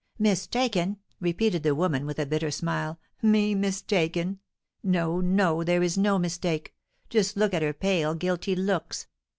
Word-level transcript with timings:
"Mistaken!" 0.17 0.97
repeated 1.19 1.61
the 1.61 1.75
woman, 1.75 2.07
with 2.07 2.17
a 2.17 2.25
bitter 2.25 2.49
smile. 2.49 2.99
"Me 3.21 3.53
mistaken! 3.53 4.39
No, 4.81 5.19
no, 5.21 5.63
there 5.63 5.83
is 5.83 5.95
no 5.95 6.17
mistake! 6.17 6.73
Just 7.11 7.37
look 7.37 7.53
at 7.53 7.61
her 7.61 7.71
pale, 7.71 8.15
guilty 8.15 8.55
looks! 8.55 9.05